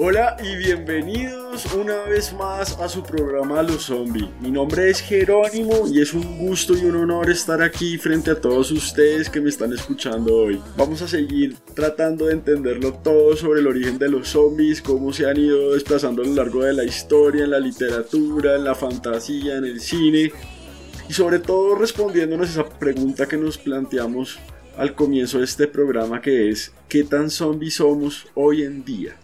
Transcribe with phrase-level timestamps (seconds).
[0.00, 4.28] Hola y bienvenidos una vez más a su programa Los Zombies.
[4.40, 8.40] Mi nombre es Jerónimo y es un gusto y un honor estar aquí frente a
[8.40, 10.62] todos ustedes que me están escuchando hoy.
[10.76, 15.28] Vamos a seguir tratando de entenderlo todo sobre el origen de los zombies, cómo se
[15.28, 19.56] han ido desplazando a lo largo de la historia, en la literatura, en la fantasía,
[19.56, 20.30] en el cine
[21.08, 24.38] y sobre todo respondiéndonos esa pregunta que nos planteamos
[24.76, 29.16] al comienzo de este programa que es ¿qué tan zombies somos hoy en día?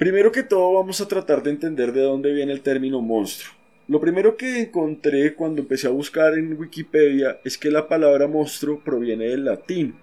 [0.00, 3.52] Primero que todo vamos a tratar de entender de dónde viene el término monstruo.
[3.86, 8.80] Lo primero que encontré cuando empecé a buscar en Wikipedia es que la palabra monstruo
[8.82, 9.94] proviene del latín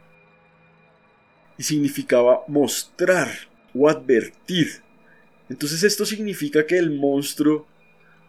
[1.57, 3.27] y significaba mostrar
[3.73, 4.67] o advertir.
[5.49, 7.65] Entonces esto significa que el monstruo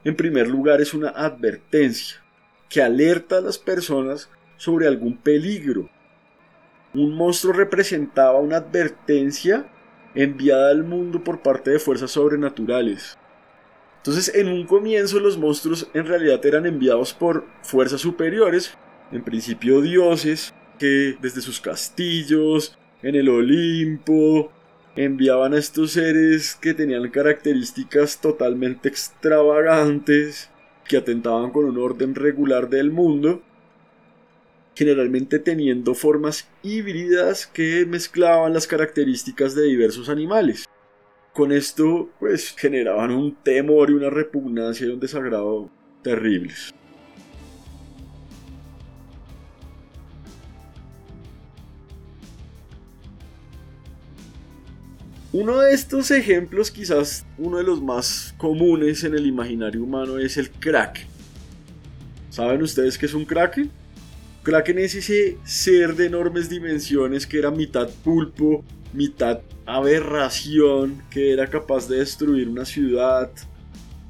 [0.04, 2.16] en primer lugar es una advertencia
[2.70, 5.90] que alerta a las personas sobre algún peligro.
[6.94, 9.70] Un monstruo representaba una advertencia
[10.14, 13.18] enviada al mundo por parte de fuerzas sobrenaturales.
[13.98, 18.76] Entonces, en un comienzo los monstruos en realidad eran enviados por fuerzas superiores,
[19.12, 24.52] en principio dioses, que desde sus castillos, en el Olimpo,
[24.96, 30.50] enviaban a estos seres que tenían características totalmente extravagantes,
[30.84, 33.42] que atentaban con un orden regular del mundo,
[34.78, 40.68] generalmente teniendo formas híbridas que mezclaban las características de diversos animales.
[41.32, 45.68] Con esto, pues, generaban un temor y una repugnancia y un desagrado
[46.04, 46.72] terribles.
[55.32, 60.36] Uno de estos ejemplos, quizás uno de los más comunes en el imaginario humano, es
[60.36, 61.04] el crack.
[62.30, 63.68] ¿Saben ustedes qué es un crack?
[64.48, 68.64] Kraken es ese ser de enormes dimensiones que era mitad pulpo,
[68.94, 73.30] mitad aberración, que era capaz de destruir una ciudad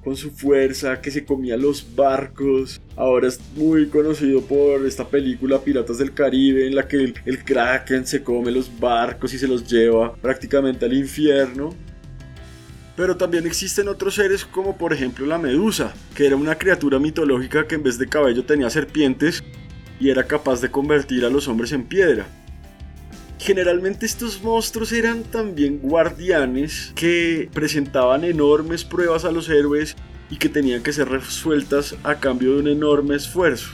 [0.05, 2.81] con su fuerza, que se comía los barcos.
[2.95, 8.07] Ahora es muy conocido por esta película Piratas del Caribe en la que el, Kraken
[8.07, 11.75] se come los barcos y se los lleva prácticamente al infierno.
[12.95, 17.67] Pero también existen otros seres como por ejemplo la medusa, que era una criatura mitológica
[17.67, 19.43] que en vez de cabello tenía serpientes
[20.01, 22.27] y era capaz de convertir a los hombres en piedra.
[23.39, 29.97] Generalmente estos monstruos eran también guardianes que presentaban enormes pruebas a los héroes
[30.31, 33.71] y que tenían que ser resueltas a cambio de un enorme esfuerzo.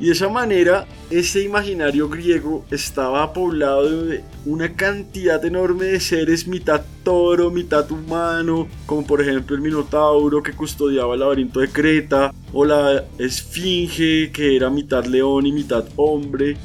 [0.00, 6.48] Y de esa manera, ese imaginario griego estaba poblado de una cantidad enorme de seres
[6.48, 12.34] mitad toro, mitad humano, como por ejemplo el Minotauro que custodiaba el laberinto de Creta,
[12.52, 16.56] o la Esfinge que era mitad león y mitad hombre,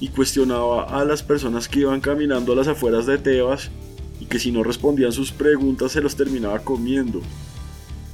[0.00, 3.70] y cuestionaba a las personas que iban caminando a las afueras de Tebas
[4.18, 7.20] y que si no respondían sus preguntas se los terminaba comiendo.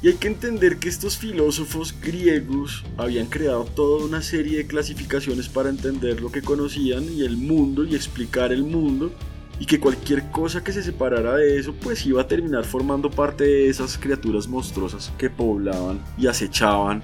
[0.02, 5.48] Y hay que entender que estos filósofos griegos habían creado toda una serie de clasificaciones
[5.48, 9.10] para entender lo que conocían y el mundo y explicar el mundo
[9.58, 13.44] y que cualquier cosa que se separara de eso pues iba a terminar formando parte
[13.44, 17.00] de esas criaturas monstruosas que poblaban y acechaban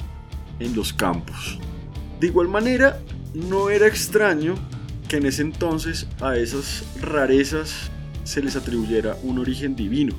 [0.60, 1.58] en los campos.
[2.20, 3.00] De igual manera,
[3.32, 4.54] no era extraño
[5.08, 7.90] que en ese entonces a esas rarezas
[8.24, 10.14] se les atribuyera un origen divino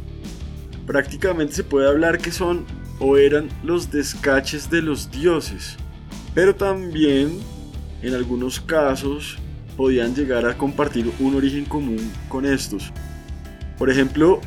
[0.86, 2.66] prácticamente se puede hablar que son
[3.00, 5.78] o eran los descaches de los dioses.
[6.34, 7.40] Pero también
[8.02, 9.38] en algunos casos
[9.78, 12.92] podían llegar a compartir un origen común con estos.
[13.78, 14.40] Por ejemplo,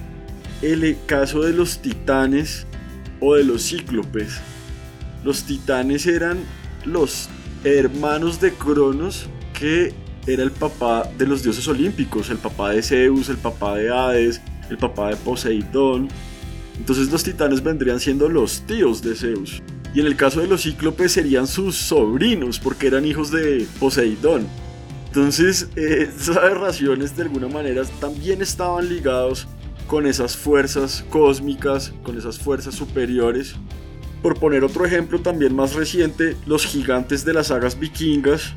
[0.62, 2.66] el caso de los titanes
[3.20, 4.40] o de los cíclopes.
[5.24, 6.38] Los titanes eran
[6.84, 7.28] los
[7.64, 9.28] hermanos de Cronos
[9.58, 9.94] que
[10.26, 14.40] era el papá de los dioses olímpicos, el papá de Zeus, el papá de Hades,
[14.70, 16.08] el papá de Poseidón.
[16.78, 19.62] Entonces los titanes vendrían siendo los tíos de Zeus.
[19.94, 24.46] Y en el caso de los cíclopes serían sus sobrinos, porque eran hijos de Poseidón.
[25.06, 29.48] Entonces, eh, esas aberraciones de alguna manera también estaban ligados
[29.86, 33.54] con esas fuerzas cósmicas, con esas fuerzas superiores.
[34.22, 38.52] Por poner otro ejemplo también más reciente, los gigantes de las sagas vikingas,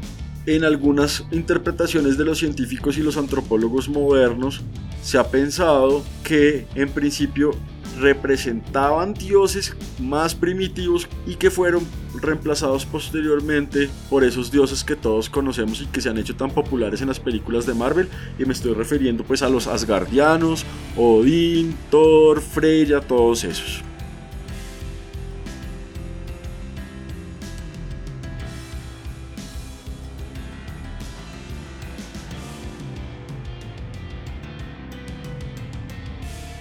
[0.45, 4.61] en algunas interpretaciones de los científicos y los antropólogos modernos,
[5.01, 7.51] se ha pensado que en principio
[7.99, 11.85] representaban dioses más primitivos y que fueron
[12.21, 17.01] reemplazados posteriormente por esos dioses que todos conocemos y que se han hecho tan populares
[17.01, 18.07] en las películas de Marvel
[18.37, 20.65] y me estoy refiriendo pues a los Asgardianos,
[20.95, 23.88] Odín, Thor, Freya, todos esos.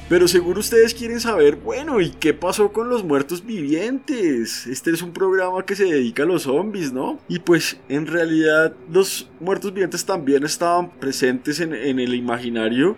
[0.09, 4.67] Pero seguro ustedes quieren saber, bueno, ¿y qué pasó con los muertos vivientes?
[4.67, 7.19] Este es un programa que se dedica a los zombies, ¿no?
[7.29, 12.97] Y pues en realidad los muertos vivientes también estaban presentes en, el imaginario.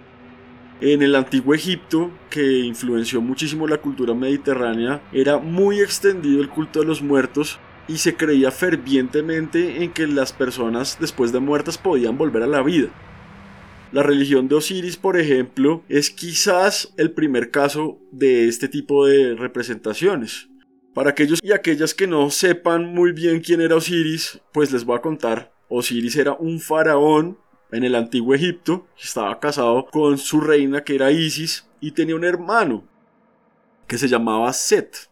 [0.81, 6.79] En el antiguo Egipto, que influenció muchísimo la cultura mediterránea, era muy extendido el culto
[6.79, 7.59] de los muertos
[7.89, 12.63] y se creía fervientemente en que las personas después de muertas podían volver a la
[12.63, 12.89] vida.
[13.93, 19.35] La religión de Osiris, por ejemplo, es quizás el primer caso de este tipo de
[19.35, 20.49] representaciones.
[20.95, 24.97] Para aquellos y aquellas que no sepan muy bien quién era Osiris, pues les voy
[24.97, 25.53] a contar.
[25.69, 27.37] Osiris era un faraón
[27.73, 32.25] en el antiguo Egipto, estaba casado con su reina que era Isis y tenía un
[32.25, 32.85] hermano
[33.89, 35.11] que se llamaba Set,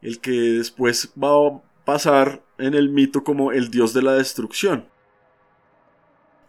[0.00, 4.88] el que después va a pasar en el mito como el dios de la destrucción.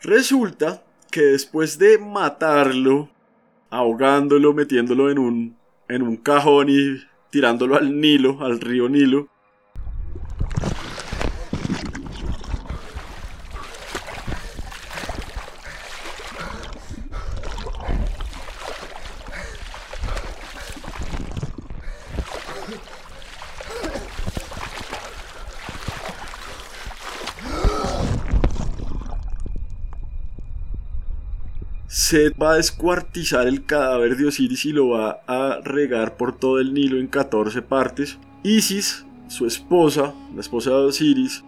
[0.01, 3.09] Resulta que después de matarlo,
[3.69, 5.57] ahogándolo, metiéndolo en un,
[5.87, 9.29] en un cajón y tirándolo al Nilo, al río Nilo,
[32.17, 36.59] Set va a descuartizar el cadáver de Osiris y lo va a regar por todo
[36.59, 38.17] el Nilo en 14 partes.
[38.41, 41.43] Isis, su esposa, la esposa de Osiris,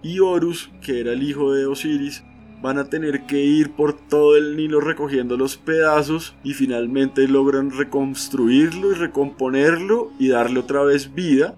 [0.00, 2.22] y Horus, que era el hijo de Osiris,
[2.62, 7.72] van a tener que ir por todo el Nilo recogiendo los pedazos y finalmente logran
[7.72, 11.56] reconstruirlo y recomponerlo y darle otra vez vida.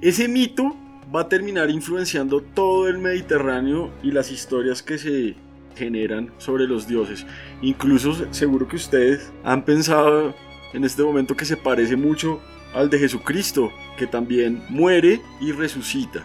[0.00, 0.76] Ese mito
[1.14, 5.34] va a terminar influenciando todo el Mediterráneo y las historias que se
[5.76, 7.26] generan sobre los dioses.
[7.60, 10.34] Incluso seguro que ustedes han pensado
[10.72, 12.40] en este momento que se parece mucho
[12.74, 16.24] al de Jesucristo, que también muere y resucita.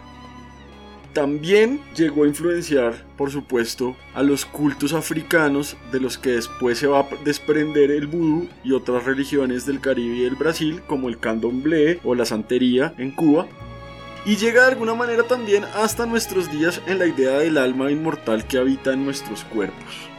[1.12, 6.88] También llegó a influenciar, por supuesto, a los cultos africanos de los que después se
[6.88, 11.18] va a desprender el vudú y otras religiones del Caribe y del Brasil, como el
[11.18, 13.48] candomblé o la santería en Cuba,
[14.28, 18.46] y llega de alguna manera también hasta nuestros días en la idea del alma inmortal
[18.46, 20.17] que habita en nuestros cuerpos.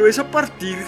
[0.00, 0.78] Pero es a partir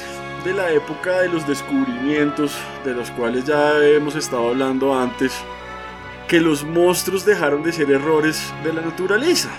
[0.42, 5.34] de la época de los descubrimientos, de los cuales ya hemos estado hablando antes,
[6.26, 9.50] que los monstruos dejaron de ser errores de la naturaleza.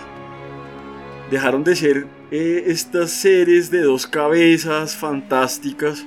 [1.29, 6.03] Dejaron de ser eh, estas seres de dos cabezas fantásticas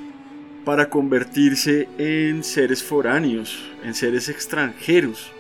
[0.65, 5.31] para convertirse en seres foráneos, en seres extranjeros.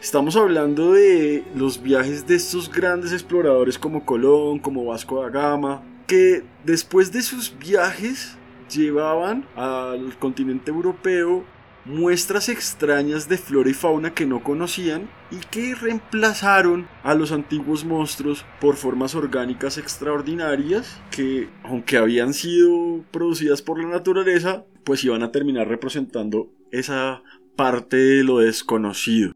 [0.00, 5.89] Estamos hablando de los viajes de estos grandes exploradores como Colón, como Vasco da Gama,
[6.10, 8.36] que después de sus viajes
[8.68, 11.44] llevaban al continente europeo
[11.84, 17.84] muestras extrañas de flora y fauna que no conocían y que reemplazaron a los antiguos
[17.84, 25.22] monstruos por formas orgánicas extraordinarias que, aunque habían sido producidas por la naturaleza, pues iban
[25.22, 27.22] a terminar representando esa
[27.54, 29.30] parte de lo desconocido.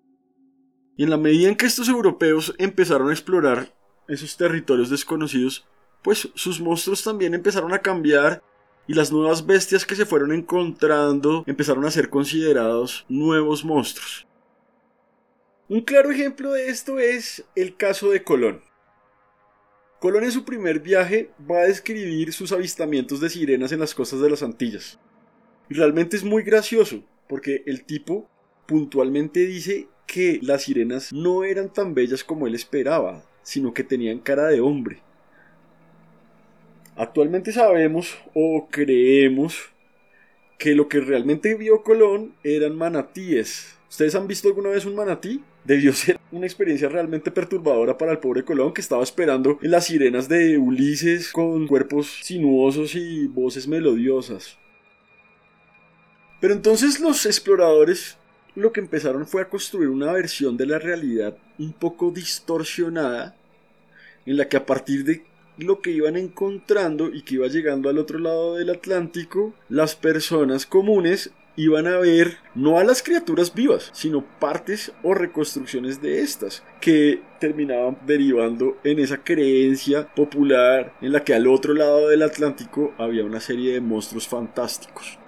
[0.97, 3.73] Y en la medida en que estos europeos empezaron a explorar
[4.09, 5.69] esos territorios desconocidos,
[6.05, 8.43] pues sus monstruos también empezaron a cambiar
[8.87, 14.27] y las nuevas bestias que se fueron encontrando empezaron a ser considerados nuevos monstruos.
[15.67, 18.61] Un claro ejemplo de esto es el caso de Colón.
[19.99, 24.21] Colón en su primer viaje va a describir sus avistamientos de sirenas en las costas
[24.21, 25.01] de las Antillas.
[25.71, 28.29] Y realmente es muy gracioso, porque el tipo
[28.67, 34.19] puntualmente dice que las sirenas no eran tan bellas como él esperaba, sino que tenían
[34.19, 35.03] cara de hombre.
[36.97, 39.71] Actualmente sabemos o creemos
[40.59, 43.77] que lo que realmente vio Colón eran manatíes.
[43.91, 45.43] ¿Ustedes han visto alguna vez un manatí?
[45.65, 49.87] Debió ser una experiencia realmente perturbadora para el pobre Colón que estaba esperando en las
[49.87, 54.57] sirenas de Ulises con cuerpos sinuosos y voces melodiosas.
[56.41, 58.17] Pero entonces los exploradores
[58.55, 63.35] lo que empezaron fue a construir una versión de la realidad un poco distorsionada,
[64.27, 65.25] en la que a partir de
[65.59, 70.67] lo que iban encontrando y que iba llegando al otro lado del Atlántico, las personas
[70.67, 76.63] comunes iban a ver no a las criaturas vivas, sino partes o reconstrucciones de estas,
[76.81, 82.93] que terminaban derivando en esa creencia popular en la que al otro lado del Atlántico
[82.99, 85.19] había una serie de monstruos fantásticos.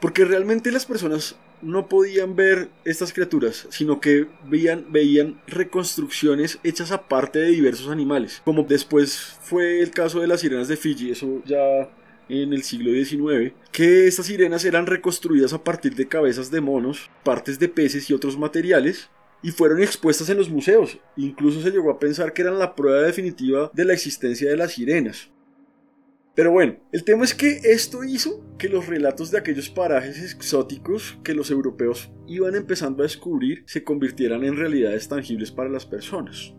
[0.00, 6.92] Porque realmente las personas no podían ver estas criaturas, sino que veían, veían reconstrucciones hechas
[6.92, 11.42] aparte de diversos animales, como después fue el caso de las sirenas de Fiji, eso
[11.44, 11.90] ya
[12.28, 17.10] en el siglo XIX, que estas sirenas eran reconstruidas a partir de cabezas de monos,
[17.24, 19.10] partes de peces y otros materiales,
[19.42, 20.98] y fueron expuestas en los museos.
[21.16, 24.72] Incluso se llegó a pensar que eran la prueba definitiva de la existencia de las
[24.72, 25.30] sirenas.
[26.34, 31.18] Pero bueno, el tema es que esto hizo que los relatos de aquellos parajes exóticos
[31.24, 36.54] que los europeos iban empezando a descubrir se convirtieran en realidades tangibles para las personas.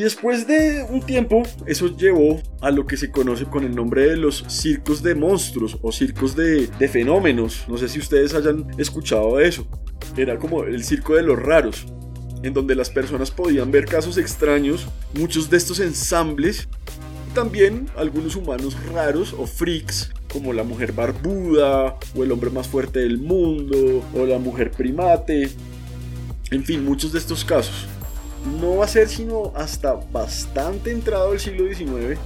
[0.00, 4.08] Y después de un tiempo, eso llevó a lo que se conoce con el nombre
[4.08, 7.66] de los circos de monstruos o circos de, fenómenos.
[7.68, 9.66] No sé si ustedes hayan escuchado eso.
[10.16, 11.84] Era como el circo de los raros,
[12.42, 16.66] en donde las personas podían ver casos extraños, muchos de estos ensambles,
[17.34, 23.00] también algunos humanos raros o freaks, como la mujer barbuda, o el hombre más fuerte
[23.00, 25.50] del mundo, o la mujer primate,
[26.50, 27.86] en fin, muchos de estos casos
[28.60, 32.18] no va a ser sino hasta bastante entrado el siglo XIX,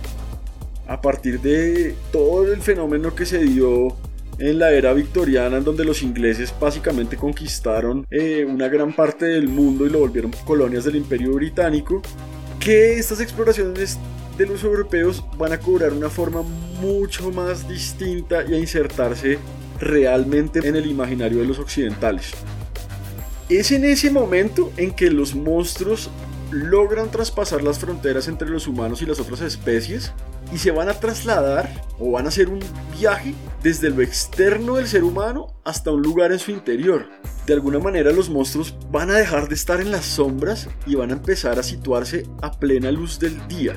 [0.87, 3.97] a partir de todo el fenómeno que se dio
[4.38, 9.49] en la era victoriana, en donde los ingleses básicamente conquistaron eh, una gran parte del
[9.49, 12.02] mundo y lo volvieron colonias del imperio británico,
[12.59, 13.99] que estas exploraciones
[14.37, 16.42] de los europeos van a cobrar una forma
[16.80, 19.38] mucho más distinta y a insertarse
[19.78, 22.33] realmente en el imaginario de los occidentales.
[23.51, 26.09] Es en ese momento en que los monstruos
[26.51, 30.13] logran traspasar las fronteras entre los humanos y las otras especies
[30.51, 32.61] y se van a trasladar o van a hacer un
[32.99, 37.07] viaje desde lo externo del ser humano hasta un lugar en su interior.
[37.47, 41.11] De alguna manera los monstruos van a dejar de estar en las sombras y van
[41.11, 43.75] a empezar a situarse a plena luz del día.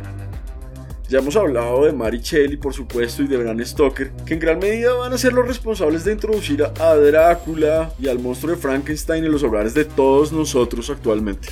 [1.09, 4.59] Ya hemos hablado de Mary Shelley, por supuesto, y de Bram Stoker, que en gran
[4.59, 9.23] medida van a ser los responsables de introducir a Drácula y al monstruo de Frankenstein
[9.23, 11.47] en los hogares de todos nosotros actualmente.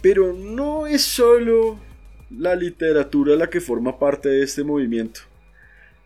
[0.00, 1.76] Pero no es solo
[2.30, 5.20] la literatura la que forma parte de este movimiento,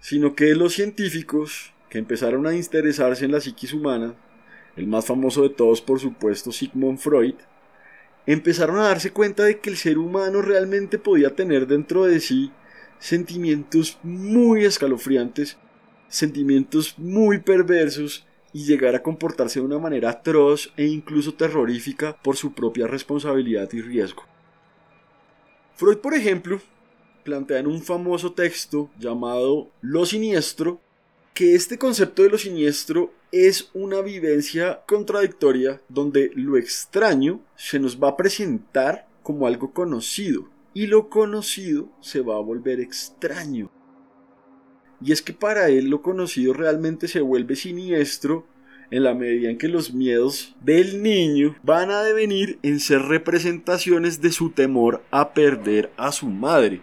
[0.01, 4.15] sino que los científicos que empezaron a interesarse en la psiquis humana,
[4.77, 7.35] el más famoso de todos por supuesto Sigmund Freud,
[8.27, 12.53] empezaron a darse cuenta de que el ser humano realmente podía tener dentro de sí
[13.01, 15.59] sentimientos muy escalofriantes,
[16.09, 22.37] sentimientos muy perversos y llegar a comportarse de una manera atroz e incluso terrorífica por
[22.37, 24.32] su propia responsabilidad y riesgo.
[25.75, 26.61] Freud, por ejemplo,
[27.25, 30.81] plantea en un famoso texto llamado Lo siniestro
[31.35, 38.03] que este concepto de lo siniestro es una vivencia contradictoria donde lo extraño se nos
[38.03, 43.71] va a presentar como algo conocido y lo conocido se va a volver extraño.
[45.01, 48.47] Y es que para él lo conocido realmente se vuelve siniestro
[48.93, 54.21] en la medida en que los miedos del niño van a devenir en ser representaciones
[54.21, 56.83] de su temor a perder a su madre.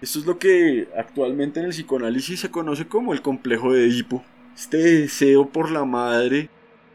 [0.00, 4.24] Esto es lo que actualmente en el psicoanálisis se conoce como el complejo de Edipo.
[4.56, 6.48] Este deseo por la madre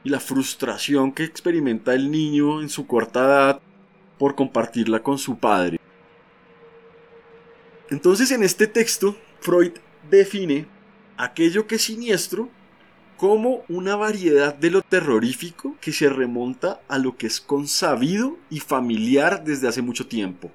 [0.03, 3.61] y la frustración que experimenta el niño en su corta edad
[4.17, 5.77] por compartirla con su padre.
[7.91, 9.73] Entonces en este texto, Freud
[10.09, 10.65] define
[11.17, 12.49] aquello que es siniestro
[13.21, 18.61] como una variedad de lo terrorífico que se remonta a lo que es consabido y
[18.61, 20.49] familiar desde hace mucho tiempo,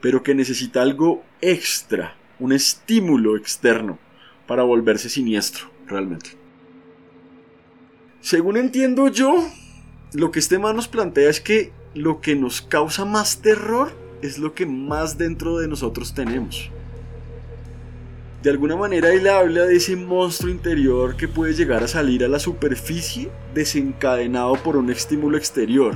[0.00, 3.98] pero que necesita algo extra, un estímulo externo
[4.46, 6.36] para volverse siniestro realmente.
[8.20, 9.34] Según entiendo yo,
[10.12, 13.90] lo que este man nos plantea es que lo que nos causa más terror
[14.22, 16.70] es lo que más dentro de nosotros tenemos.
[18.42, 22.28] De alguna manera él habla de ese monstruo interior que puede llegar a salir a
[22.28, 25.94] la superficie desencadenado por un estímulo exterior.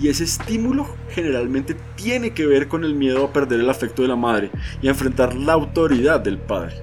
[0.00, 4.08] Y ese estímulo generalmente tiene que ver con el miedo a perder el afecto de
[4.08, 6.76] la madre y a enfrentar la autoridad del padre.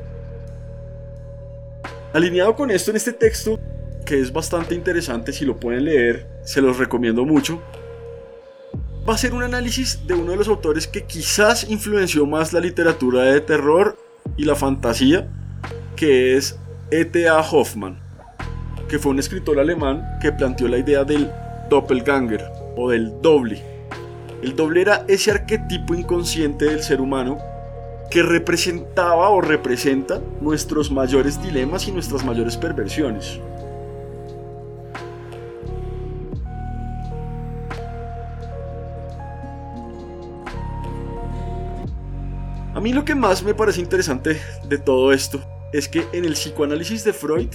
[2.13, 3.59] Alineado con esto en este texto,
[4.05, 7.59] que es bastante interesante si lo pueden leer, se los recomiendo mucho,
[9.09, 12.59] va a ser un análisis de uno de los autores que quizás influenció más la
[12.59, 13.97] literatura de terror
[14.39, 15.27] y la fantasía,
[15.97, 16.57] que es
[16.91, 17.41] E.T.A.
[17.41, 17.99] Hoffman,
[18.87, 21.29] que fue un escritor alemán que planteó la idea del
[21.69, 22.45] doppelganger
[22.77, 23.61] o del doble.
[24.41, 27.37] El doble era ese arquetipo inconsciente del ser humano
[28.09, 33.41] que representaba o representa nuestros mayores dilemas y nuestras mayores perversiones.
[42.79, 46.31] A mí lo que más me parece interesante de todo esto es que en el
[46.31, 47.49] psicoanálisis de Freud,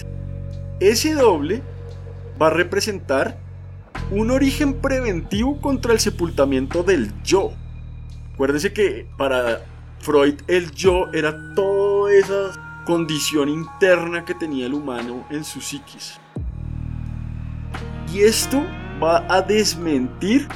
[0.80, 1.62] ese doble
[2.40, 3.38] va a representar
[4.10, 7.54] un origen preventivo contra el sepultamiento del yo.
[8.34, 9.64] Acuérdense que para
[10.00, 16.20] Freud el yo era toda esa condición interna que tenía el humano en su psiquis.
[18.12, 18.62] Y esto
[19.02, 20.46] va a desmentir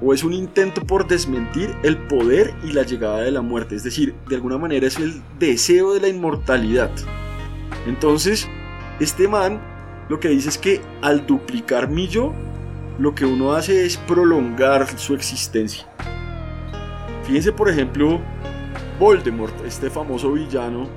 [0.00, 3.74] o es un intento por desmentir el poder y la llegada de la muerte.
[3.74, 6.90] Es decir, de alguna manera es el deseo de la inmortalidad.
[7.86, 8.48] Entonces,
[9.00, 9.60] este man
[10.08, 12.32] lo que dice es que al duplicar mi yo,
[12.98, 15.86] lo que uno hace es prolongar su existencia.
[17.24, 18.20] Fíjense, por ejemplo,
[18.98, 20.88] Voldemort, este famoso villano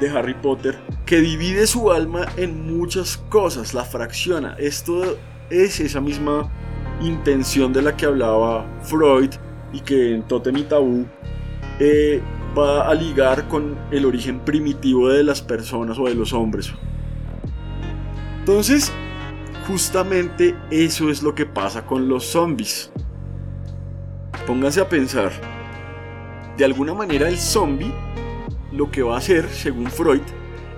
[0.00, 4.56] de Harry Potter, que divide su alma en muchas cosas, la fracciona.
[4.58, 5.18] Esto
[5.50, 6.50] es esa misma
[7.00, 9.30] intención de la que hablaba Freud
[9.72, 11.06] y que en Totem y Tabú
[11.78, 12.20] eh,
[12.56, 16.72] va a ligar con el origen primitivo de las personas o de los hombres.
[18.40, 18.92] Entonces,
[19.66, 22.90] justamente eso es lo que pasa con los zombies.
[24.46, 25.30] Pónganse a pensar.
[26.56, 27.92] De alguna manera el zombie
[28.72, 30.22] lo que va a hacer, según Freud,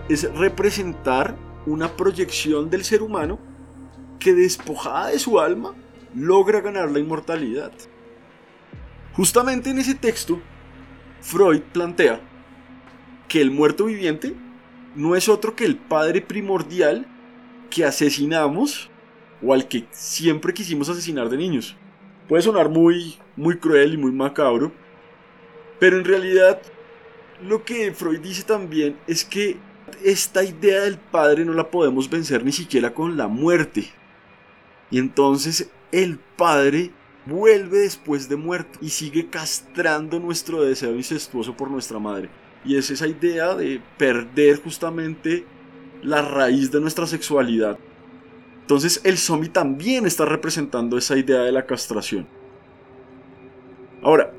[0.08, 3.38] es representar una proyección del ser humano
[4.18, 5.72] que despojada de su alma
[6.14, 7.72] logra ganar la inmortalidad.
[9.12, 10.40] Justamente en ese texto,
[11.20, 12.20] Freud plantea
[13.28, 14.34] que el muerto viviente
[14.94, 17.06] no es otro que el padre primordial
[17.70, 18.90] que asesinamos
[19.42, 21.76] o al que siempre quisimos asesinar de niños.
[22.28, 24.72] Puede sonar muy, muy cruel y muy macabro,
[25.78, 26.60] pero en realidad
[27.42, 29.56] lo que Freud dice también es que
[30.04, 33.90] esta idea del padre no la podemos vencer ni siquiera con la muerte.
[34.90, 36.90] Y entonces el padre
[37.26, 42.28] vuelve después de muerto y sigue castrando nuestro deseo incestuoso por nuestra madre.
[42.64, 45.44] Y es esa idea de perder justamente
[46.02, 47.78] la raíz de nuestra sexualidad.
[48.62, 52.26] Entonces el zombie también está representando esa idea de la castración.
[54.02, 54.32] Ahora,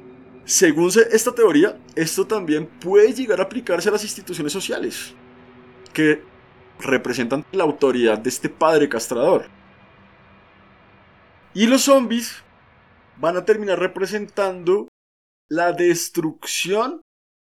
[0.45, 5.13] según esta teoría, esto también puede llegar a aplicarse a las instituciones sociales,
[5.93, 6.23] que
[6.79, 9.45] representan la autoridad de este padre castrador.
[11.53, 12.43] Y los zombies
[13.17, 14.87] van a terminar representando
[15.49, 17.01] la destrucción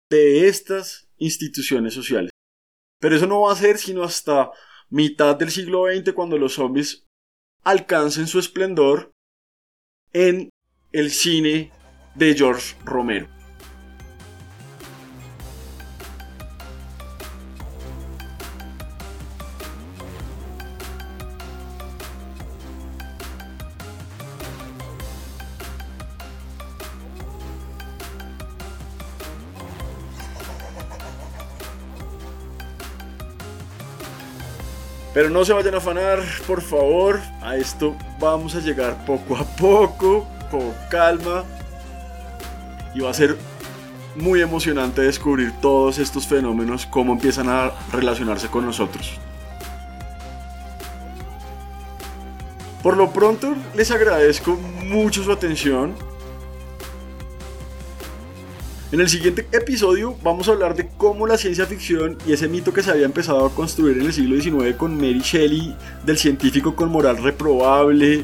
[0.10, 2.32] de estas instituciones sociales.
[3.00, 4.52] Pero eso no va a ser sino hasta
[4.90, 7.06] mitad del siglo XX cuando los zombies
[7.64, 9.12] alcancen su esplendor
[10.14, 10.50] en
[10.94, 11.72] el cine
[12.16, 13.37] de George Romero.
[35.18, 37.20] Pero no se vayan a afanar, por favor.
[37.42, 41.44] A esto vamos a llegar poco a poco, con calma.
[42.94, 43.36] Y va a ser
[44.16, 49.20] muy emocionante descubrir todos estos fenómenos, cómo empiezan a relacionarse con nosotros.
[52.84, 55.96] Por lo pronto, les agradezco mucho su atención.
[58.90, 62.74] En el siguiente episodio vamos a hablar de cómo la ciencia ficción y ese mito
[62.74, 66.74] que se había empezado a construir en el siglo XIX con Mary Shelley del científico
[66.74, 68.24] con moral reprobable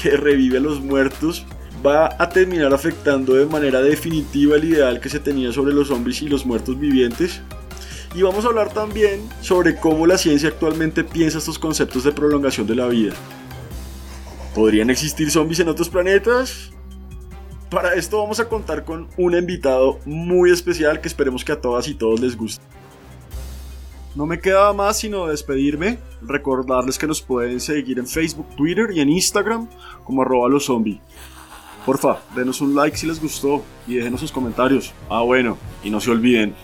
[0.00, 1.44] que revive a los muertos
[1.84, 6.22] va a terminar afectando de manera definitiva el ideal que se tenía sobre los zombies
[6.22, 7.40] y los muertos vivientes.
[8.14, 12.68] Y vamos a hablar también sobre cómo la ciencia actualmente piensa estos conceptos de prolongación
[12.68, 13.14] de la vida.
[14.54, 16.70] ¿Podrían existir zombies en otros planetas?
[17.70, 21.86] Para esto vamos a contar con un invitado muy especial que esperemos que a todas
[21.86, 22.64] y todos les guste.
[24.14, 29.00] No me queda más sino despedirme, recordarles que nos pueden seguir en Facebook, Twitter y
[29.00, 29.68] en Instagram
[30.04, 30.98] como arroba los zombies.
[31.84, 34.94] Porfa, denos un like si les gustó y déjenos sus comentarios.
[35.10, 36.54] Ah bueno, y no se olviden,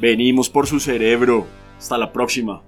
[0.00, 1.46] venimos por su cerebro.
[1.78, 2.62] Hasta la próxima.